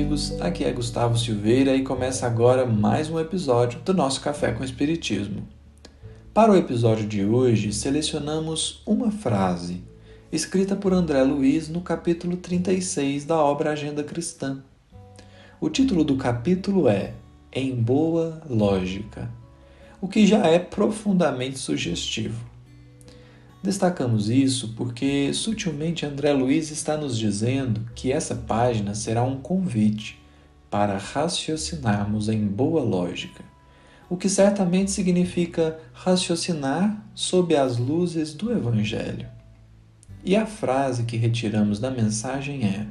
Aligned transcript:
amigos, 0.00 0.40
aqui 0.40 0.64
é 0.64 0.72
Gustavo 0.72 1.18
Silveira 1.18 1.76
e 1.76 1.84
começa 1.84 2.26
agora 2.26 2.64
mais 2.64 3.10
um 3.10 3.20
episódio 3.20 3.80
do 3.80 3.92
nosso 3.92 4.22
Café 4.22 4.50
com 4.50 4.64
Espiritismo. 4.64 5.46
Para 6.32 6.52
o 6.52 6.56
episódio 6.56 7.06
de 7.06 7.22
hoje, 7.22 7.70
selecionamos 7.70 8.82
uma 8.86 9.10
frase 9.10 9.84
escrita 10.32 10.74
por 10.74 10.94
André 10.94 11.22
Luiz 11.22 11.68
no 11.68 11.82
capítulo 11.82 12.38
36 12.38 13.26
da 13.26 13.36
obra 13.36 13.72
Agenda 13.72 14.02
Cristã. 14.02 14.62
O 15.60 15.68
título 15.68 16.02
do 16.02 16.16
capítulo 16.16 16.88
é 16.88 17.12
Em 17.52 17.74
Boa 17.74 18.40
Lógica, 18.48 19.30
o 20.00 20.08
que 20.08 20.26
já 20.26 20.46
é 20.46 20.58
profundamente 20.58 21.58
sugestivo. 21.58 22.42
Destacamos 23.62 24.30
isso 24.30 24.72
porque 24.74 25.34
sutilmente 25.34 26.06
André 26.06 26.32
Luiz 26.32 26.70
está 26.70 26.96
nos 26.96 27.18
dizendo 27.18 27.82
que 27.94 28.10
essa 28.10 28.34
página 28.34 28.94
será 28.94 29.22
um 29.22 29.36
convite 29.36 30.18
para 30.70 30.96
raciocinarmos 30.96 32.28
em 32.30 32.46
boa 32.46 32.82
lógica, 32.82 33.44
o 34.08 34.16
que 34.16 34.30
certamente 34.30 34.90
significa 34.90 35.78
raciocinar 35.92 37.04
sob 37.14 37.54
as 37.54 37.76
luzes 37.76 38.32
do 38.32 38.50
Evangelho. 38.50 39.28
E 40.24 40.36
a 40.36 40.46
frase 40.46 41.04
que 41.04 41.16
retiramos 41.16 41.78
da 41.78 41.90
mensagem 41.90 42.64
é: 42.64 42.86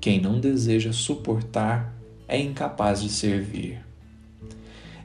Quem 0.00 0.20
não 0.20 0.40
deseja 0.40 0.92
suportar 0.92 1.94
é 2.26 2.40
incapaz 2.40 3.02
de 3.02 3.10
servir. 3.10 3.84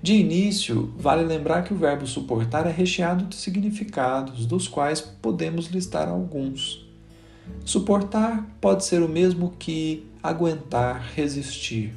De 0.01 0.13
início, 0.13 0.93
vale 0.97 1.23
lembrar 1.23 1.63
que 1.63 1.73
o 1.73 1.77
verbo 1.77 2.07
suportar 2.07 2.65
é 2.65 2.71
recheado 2.71 3.25
de 3.25 3.35
significados, 3.35 4.45
dos 4.45 4.65
quais 4.65 5.01
podemos 5.01 5.67
listar 5.67 6.07
alguns. 6.07 6.87
Suportar 7.65 8.47
pode 8.61 8.85
ser 8.85 9.01
o 9.01 9.09
mesmo 9.09 9.53
que 9.59 10.07
aguentar, 10.23 11.11
resistir. 11.13 11.93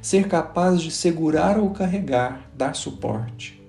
Ser 0.00 0.28
capaz 0.28 0.80
de 0.80 0.90
segurar 0.90 1.58
ou 1.58 1.70
carregar, 1.70 2.50
dar 2.56 2.74
suporte. 2.74 3.60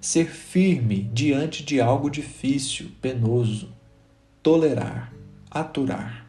Ser 0.00 0.30
firme 0.30 1.10
diante 1.12 1.62
de 1.62 1.80
algo 1.80 2.08
difícil, 2.08 2.90
penoso. 3.02 3.68
Tolerar, 4.42 5.12
aturar. 5.50 6.23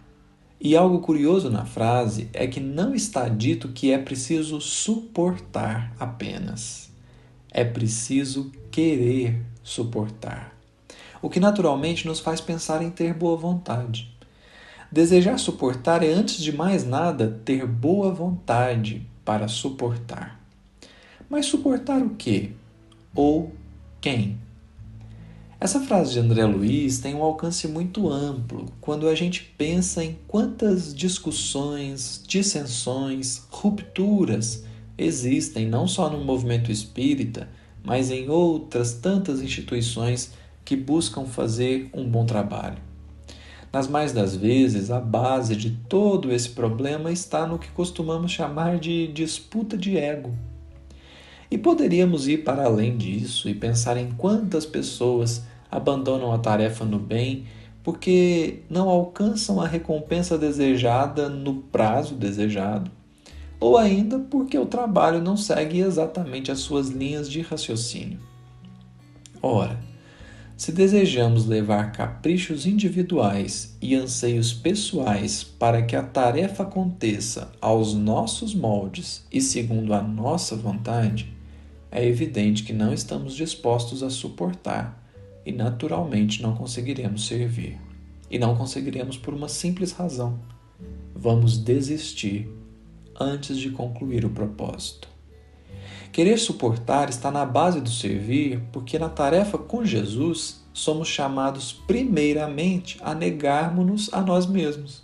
E 0.60 0.76
algo 0.76 1.00
curioso 1.00 1.50
na 1.50 1.66
frase 1.66 2.30
é 2.34 2.48
que 2.48 2.60
não 2.60 2.96
está 2.96 3.28
dito 3.28 3.70
que 3.70 3.92
é 3.92 3.98
preciso 3.98 4.62
suportar 4.62 5.94
apenas. 6.00 6.90
É 7.52 7.64
preciso 7.64 8.52
querer 8.72 9.42
suportar. 9.64 10.56
O 11.22 11.30
que 11.30 11.40
naturalmente 11.40 12.08
nos 12.08 12.20
faz 12.20 12.40
pensar 12.40 12.82
em 12.82 12.90
ter 12.90 13.14
boa 13.14 13.36
vontade. 13.36 14.14
Desejar 14.92 15.38
suportar 15.38 16.04
é, 16.04 16.12
antes 16.12 16.42
de 16.42 16.56
mais 16.56 16.86
nada, 16.86 17.42
ter 17.44 17.66
boa 17.66 18.14
vontade 18.14 19.06
para 19.26 19.48
suportar. 19.48 20.40
Mas 21.30 21.48
suportar 21.48 22.02
o 22.02 22.12
quê? 22.12 22.52
Ou 23.14 23.52
quem? 24.00 24.38
Essa 25.58 25.80
frase 25.80 26.12
de 26.12 26.20
André 26.20 26.46
Luiz 26.46 27.00
tem 27.00 27.16
um 27.16 27.24
alcance 27.24 27.66
muito 27.66 28.10
amplo 28.10 28.66
quando 28.82 29.08
a 29.08 29.16
gente 29.16 29.42
pensa 29.58 30.04
em 30.04 30.18
quantas 30.28 30.94
discussões, 30.94 32.22
dissensões, 32.28 33.42
rupturas 33.50 34.66
existem 34.98 35.66
não 35.66 35.88
só 35.88 36.10
no 36.10 36.24
movimento 36.24 36.72
espírita, 36.72 37.48
mas 37.82 38.12
em 38.12 38.30
outras 38.30 38.94
tantas 38.96 39.42
instituições 39.42 40.34
que 40.66 40.76
buscam 40.76 41.26
fazer 41.26 41.90
um 41.94 42.06
bom 42.06 42.26
trabalho. 42.26 42.78
Nas 43.72 43.88
mais 43.88 44.12
das 44.12 44.36
vezes, 44.36 44.92
a 44.92 45.00
base 45.00 45.56
de 45.56 45.70
todo 45.88 46.34
esse 46.34 46.50
problema 46.50 47.12
está 47.12 47.48
no 47.48 47.60
que 47.60 47.70
costumamos 47.70 48.32
chamar 48.32 48.78
de 48.78 49.08
disputa 49.08 49.78
de 49.78 49.98
ego. 49.98 50.34
E 51.56 51.58
poderíamos 51.58 52.28
ir 52.28 52.44
para 52.44 52.66
além 52.66 52.98
disso 52.98 53.48
e 53.48 53.54
pensar 53.54 53.96
em 53.96 54.12
quantas 54.12 54.66
pessoas 54.66 55.44
abandonam 55.72 56.34
a 56.34 56.38
tarefa 56.38 56.84
no 56.84 57.00
bem 57.00 57.46
porque 57.82 58.64
não 58.70 58.90
alcançam 58.90 59.62
a 59.62 59.66
recompensa 59.66 60.38
desejada 60.38 61.30
no 61.30 61.62
prazo 61.62 62.14
desejado, 62.14 62.92
ou 63.58 63.78
ainda 63.78 64.20
porque 64.20 64.60
o 64.60 64.66
trabalho 64.66 65.22
não 65.22 65.38
segue 65.38 65.80
exatamente 65.80 66.52
as 66.52 66.60
suas 66.60 66.90
linhas 66.90 67.30
de 67.30 67.40
raciocínio. 67.40 68.20
Ora, 69.42 69.80
se 70.58 70.74
desejamos 70.74 71.46
levar 71.46 71.94
caprichos 71.94 72.66
individuais 72.66 73.78
e 73.82 73.96
anseios 73.96 74.52
pessoais 74.52 75.42
para 75.42 75.84
que 75.84 75.96
a 75.96 76.04
tarefa 76.04 76.64
aconteça 76.64 77.50
aos 77.62 77.94
nossos 77.94 78.54
moldes 78.54 79.26
e 79.32 79.40
segundo 79.40 79.94
a 79.94 80.02
nossa 80.02 80.54
vontade, 80.58 81.35
é 81.96 82.06
evidente 82.06 82.64
que 82.64 82.74
não 82.74 82.94
estamos 82.94 83.34
dispostos 83.34 84.04
a 84.04 84.10
suportar 84.10 85.02
e 85.46 85.52
naturalmente 85.54 86.42
não 86.42 86.54
conseguiremos 86.54 87.26
servir. 87.26 87.80
E 88.30 88.38
não 88.38 88.56
conseguiremos 88.58 89.18
por 89.18 89.34
uma 89.34 89.48
simples 89.48 89.94
razão: 89.94 90.38
vamos 91.16 91.58
desistir 91.58 92.50
antes 93.18 93.58
de 93.58 93.70
concluir 93.70 94.26
o 94.26 94.30
propósito. 94.30 95.08
Querer 96.12 96.38
suportar 96.38 97.10
está 97.10 97.32
na 97.32 97.46
base 97.46 97.80
do 97.80 97.90
servir, 97.90 98.62
porque 98.74 99.00
na 99.00 99.08
tarefa 99.08 99.58
com 99.58 99.86
Jesus 99.86 100.66
somos 100.74 101.08
chamados 101.08 101.72
primeiramente 101.72 102.98
a 103.02 103.16
negarmos-nos 103.16 104.14
a 104.14 104.22
nós 104.22 104.46
mesmos. 104.46 105.02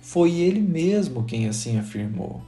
Foi 0.00 0.32
ele 0.32 0.60
mesmo 0.60 1.24
quem 1.24 1.48
assim 1.48 1.78
afirmou. 1.78 2.40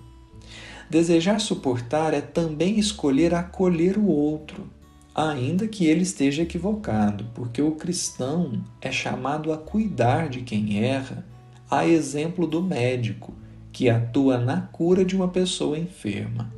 Desejar 0.91 1.41
suportar 1.41 2.12
é 2.12 2.21
também 2.21 2.77
escolher 2.77 3.33
acolher 3.33 3.97
o 3.97 4.09
outro, 4.09 4.69
ainda 5.15 5.69
que 5.69 5.87
ele 5.87 6.03
esteja 6.03 6.43
equivocado, 6.43 7.27
porque 7.33 7.62
o 7.62 7.77
cristão 7.77 8.65
é 8.81 8.91
chamado 8.91 9.53
a 9.53 9.56
cuidar 9.56 10.28
de 10.28 10.41
quem 10.41 10.83
erra, 10.83 11.25
a 11.71 11.87
exemplo 11.87 12.45
do 12.45 12.61
médico, 12.61 13.33
que 13.71 13.89
atua 13.89 14.37
na 14.37 14.62
cura 14.62 15.05
de 15.05 15.15
uma 15.15 15.28
pessoa 15.28 15.78
enferma. 15.78 16.53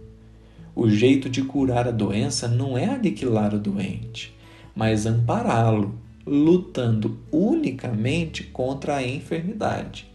O 0.75 0.89
jeito 0.89 1.29
de 1.29 1.43
curar 1.43 1.87
a 1.87 1.91
doença 1.91 2.49
não 2.49 2.79
é 2.79 2.87
aniquilar 2.87 3.55
o 3.55 3.59
doente, 3.59 4.35
mas 4.75 5.05
ampará-lo, 5.05 6.01
lutando 6.27 7.19
unicamente 7.31 8.45
contra 8.45 8.97
a 8.97 9.07
enfermidade. 9.07 10.11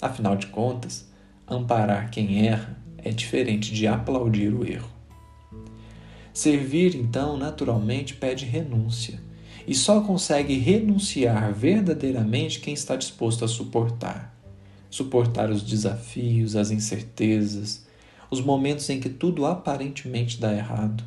Afinal 0.00 0.36
de 0.36 0.46
contas, 0.46 1.06
amparar 1.46 2.10
quem 2.10 2.46
erra 2.46 2.87
é 3.02 3.10
diferente 3.10 3.72
de 3.72 3.86
aplaudir 3.86 4.52
o 4.52 4.66
erro. 4.66 4.88
Servir, 6.32 6.94
então, 6.94 7.36
naturalmente 7.36 8.14
pede 8.14 8.44
renúncia. 8.44 9.20
E 9.66 9.74
só 9.74 10.00
consegue 10.00 10.56
renunciar 10.56 11.52
verdadeiramente 11.52 12.60
quem 12.60 12.72
está 12.72 12.96
disposto 12.96 13.44
a 13.44 13.48
suportar. 13.48 14.34
Suportar 14.88 15.50
os 15.50 15.62
desafios, 15.62 16.56
as 16.56 16.70
incertezas, 16.70 17.86
os 18.30 18.40
momentos 18.40 18.88
em 18.88 19.00
que 19.00 19.08
tudo 19.08 19.44
aparentemente 19.44 20.40
dá 20.40 20.54
errado. 20.54 21.04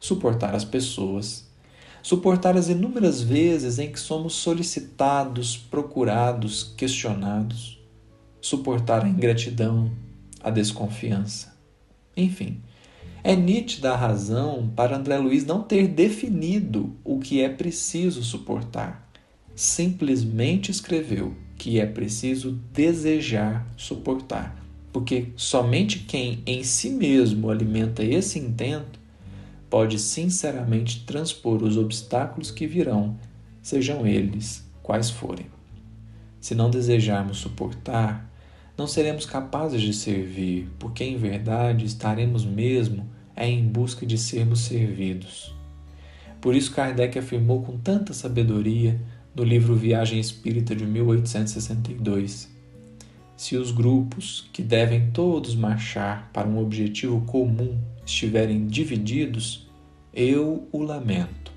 Suportar 0.00 0.54
as 0.54 0.64
pessoas. 0.64 1.46
Suportar 2.02 2.56
as 2.56 2.68
inúmeras 2.68 3.20
vezes 3.20 3.78
em 3.78 3.90
que 3.90 3.98
somos 3.98 4.34
solicitados, 4.34 5.56
procurados, 5.56 6.74
questionados. 6.76 7.80
Suportar 8.40 9.04
a 9.04 9.08
ingratidão, 9.08 9.90
a 10.46 10.50
desconfiança. 10.50 11.52
Enfim, 12.16 12.60
é 13.24 13.34
nítida 13.34 13.90
a 13.90 13.96
razão 13.96 14.70
para 14.76 14.96
André 14.96 15.18
Luiz 15.18 15.44
não 15.44 15.60
ter 15.60 15.88
definido 15.88 16.94
o 17.02 17.18
que 17.18 17.40
é 17.40 17.48
preciso 17.48 18.22
suportar. 18.22 19.10
Simplesmente 19.56 20.70
escreveu 20.70 21.34
que 21.58 21.80
é 21.80 21.86
preciso 21.86 22.52
desejar 22.72 23.66
suportar, 23.76 24.56
porque 24.92 25.32
somente 25.34 25.98
quem 25.98 26.44
em 26.46 26.62
si 26.62 26.90
mesmo 26.90 27.50
alimenta 27.50 28.04
esse 28.04 28.38
intento 28.38 29.00
pode 29.68 29.98
sinceramente 29.98 31.04
transpor 31.04 31.60
os 31.64 31.76
obstáculos 31.76 32.52
que 32.52 32.68
virão, 32.68 33.18
sejam 33.60 34.06
eles 34.06 34.64
quais 34.80 35.10
forem. 35.10 35.46
Se 36.40 36.54
não 36.54 36.70
desejarmos 36.70 37.38
suportar, 37.38 38.30
não 38.76 38.86
seremos 38.86 39.24
capazes 39.24 39.80
de 39.80 39.92
servir, 39.92 40.68
porque 40.78 41.02
em 41.02 41.16
verdade 41.16 41.84
estaremos 41.84 42.44
mesmo 42.44 43.08
é 43.34 43.48
em 43.48 43.66
busca 43.66 44.04
de 44.04 44.18
sermos 44.18 44.60
servidos. 44.60 45.54
Por 46.40 46.54
isso, 46.54 46.72
Kardec 46.72 47.18
afirmou 47.18 47.62
com 47.62 47.78
tanta 47.78 48.12
sabedoria 48.12 49.00
no 49.34 49.42
livro 49.42 49.74
Viagem 49.74 50.18
Espírita 50.18 50.74
de 50.74 50.86
1862: 50.86 52.48
se 53.36 53.56
os 53.56 53.70
grupos, 53.70 54.48
que 54.52 54.62
devem 54.62 55.10
todos 55.10 55.54
marchar 55.54 56.30
para 56.32 56.48
um 56.48 56.58
objetivo 56.58 57.20
comum, 57.22 57.78
estiverem 58.04 58.66
divididos, 58.66 59.68
eu 60.14 60.66
o 60.72 60.82
lamento, 60.82 61.52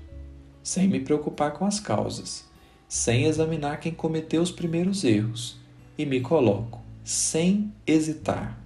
sem 0.62 0.86
me 0.86 1.00
preocupar 1.00 1.52
com 1.52 1.64
as 1.64 1.80
causas, 1.80 2.46
sem 2.86 3.24
examinar 3.24 3.80
quem 3.80 3.92
cometeu 3.92 4.42
os 4.42 4.50
primeiros 4.50 5.04
erros, 5.04 5.58
e 5.96 6.04
me 6.04 6.20
coloco, 6.20 6.82
sem 7.04 7.72
hesitar, 7.86 8.58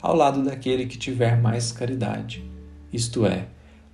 ao 0.00 0.14
lado 0.14 0.42
daquele 0.42 0.86
que 0.86 0.98
tiver 0.98 1.40
mais 1.40 1.72
caridade, 1.72 2.44
isto 2.92 3.26
é, 3.26 3.46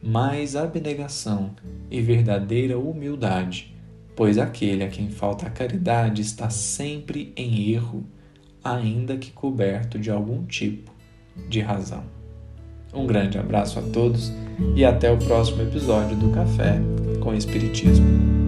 mais 0.02 0.54
abnegação 0.54 1.50
e 1.90 2.00
verdadeira 2.00 2.78
humildade, 2.78 3.74
pois 4.14 4.38
aquele 4.38 4.84
a 4.84 4.88
quem 4.88 5.10
falta 5.10 5.46
a 5.46 5.50
caridade 5.50 6.22
está 6.22 6.48
sempre 6.48 7.32
em 7.36 7.70
erro, 7.70 8.04
ainda 8.62 9.16
que 9.16 9.30
coberto 9.30 9.98
de 9.98 10.10
algum 10.10 10.44
tipo 10.44 10.92
de 11.48 11.60
razão. 11.60 12.04
Um 12.94 13.06
grande 13.06 13.36
abraço 13.36 13.78
a 13.78 13.82
todos 13.82 14.32
e 14.74 14.84
até 14.84 15.10
o 15.10 15.18
próximo 15.18 15.62
episódio 15.62 16.16
do 16.16 16.30
Café 16.30 16.80
com 17.20 17.34
Espiritismo. 17.34 18.45